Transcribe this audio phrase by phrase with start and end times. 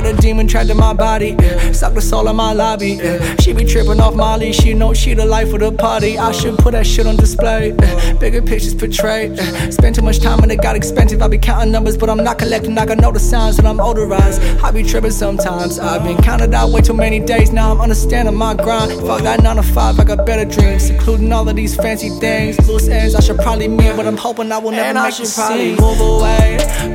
[0.00, 1.36] got a demon trapped in my body.
[1.40, 1.72] Yeah.
[1.72, 2.92] Suck the soul in my lobby.
[2.92, 3.36] Yeah.
[3.36, 4.52] She be tripping off Molly.
[4.52, 6.18] She know she the life of the party.
[6.18, 7.74] I should put that shit on display.
[7.78, 8.12] Yeah.
[8.14, 9.36] Bigger pictures portrayed.
[9.36, 9.70] Yeah.
[9.70, 11.22] Spend too much time and it got expensive.
[11.22, 12.76] I be counting numbers, but I'm not collecting.
[12.78, 14.62] I got no the sounds and I'm odorized.
[14.62, 15.78] I be tripping sometimes.
[15.78, 17.52] I've been counted out way too many days.
[17.52, 18.92] Now I'm understanding my grind.
[19.06, 20.00] Fuck that 9 to 5.
[20.00, 22.58] I got better dreams, including all of these fancy things.
[22.68, 25.10] Loose ends I should probably meet, but I'm hoping I will never and make I
[25.10, 25.84] should probably scene.
[25.84, 26.89] move away.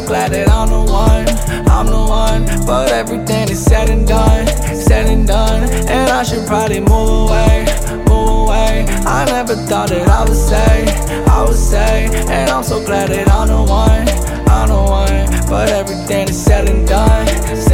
[0.00, 1.26] So glad that I'm the one,
[1.68, 2.44] I'm the one.
[2.66, 7.66] But everything is said and done, said and done, and I should probably move away,
[8.06, 8.86] move away.
[9.06, 10.86] I never thought that I would say,
[11.26, 14.08] I would say, and I'm so glad that I'm the one,
[14.48, 15.48] I'm the one.
[15.48, 17.67] But everything is said and done, said and done.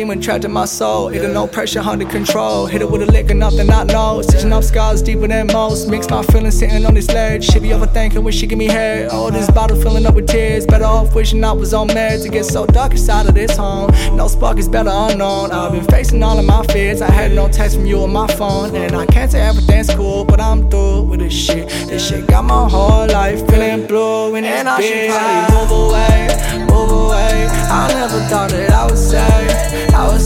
[0.00, 1.10] I demon trapped in my soul.
[1.10, 2.64] Got no pressure under control.
[2.64, 4.22] Hit it with a lick, and nothing not know.
[4.22, 5.90] Stitching up scars deeper than most.
[5.90, 7.44] Mix my feelings sitting on this ledge.
[7.44, 9.10] She be overthinking when she give me head.
[9.12, 10.64] Oh, this bottle filling up with tears.
[10.64, 12.24] Better off wishing I was on meds.
[12.24, 13.90] It gets so dark inside of this home.
[14.16, 15.50] No spark is better unknown.
[15.52, 17.02] I've been facing all of my fears.
[17.02, 18.74] I had no text from you on my phone.
[18.74, 21.68] And I can't say everything's cool, but I'm through with this shit.
[21.90, 26.66] This shit got my whole life feeling blue in And I should probably move away,
[26.72, 27.48] move away.
[27.72, 29.39] I never thought that I would say, I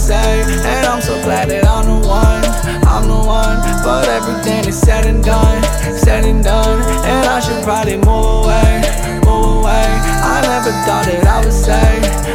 [0.04, 2.44] say, and I'm so glad that I'm the one,
[2.84, 3.56] I'm the one.
[3.82, 5.62] But everything is said and done,
[5.96, 8.84] said and done, and I should probably move away,
[9.24, 9.88] move away.
[10.28, 11.88] I never thought that I would say,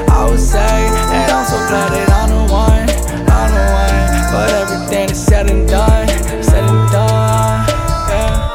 [0.10, 2.90] I would say, and I'm so glad that I'm the one,
[3.30, 4.02] I'm the one.
[4.34, 6.08] But everything is said and done,
[6.42, 7.70] said and done,
[8.10, 8.50] yeah.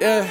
[0.00, 0.24] Yeah,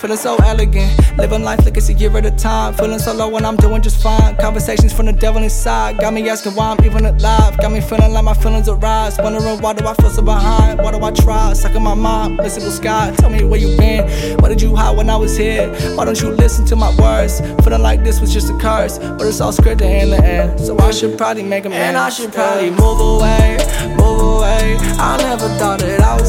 [0.00, 0.90] feeling so elegant.
[1.18, 2.72] Living life like it's a year at a time.
[2.74, 4.34] Feeling so low when I'm doing just fine.
[4.36, 5.98] Conversations from the devil inside.
[5.98, 7.58] Got me asking why I'm even alive.
[7.58, 9.18] Got me feeling like my feelings arise.
[9.18, 10.80] Wondering why do I feel so behind?
[10.80, 11.52] Why do I try?
[11.52, 12.38] Sucking my mind.
[12.38, 13.14] Listen to sky.
[13.18, 14.38] Tell me where you been.
[14.38, 15.68] Why did you hide when I was here?
[15.96, 17.40] Why don't you listen to my words?
[17.62, 18.98] Feeling like this was just a curse.
[18.98, 20.60] But it's all scripted in the end.
[20.60, 21.90] So I should probably make a man.
[21.90, 23.58] And I should probably move away,
[23.98, 24.76] move away.
[24.98, 26.26] I never thought that I would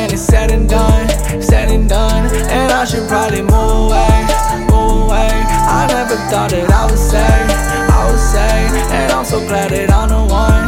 [0.00, 1.08] when it's said and done,
[1.42, 2.26] said and done.
[2.34, 4.16] And I should probably move away,
[4.72, 5.28] move away.
[5.28, 7.32] I never thought that I would say,
[7.96, 8.52] I would say.
[8.96, 10.59] And I'm so glad that I'm the one.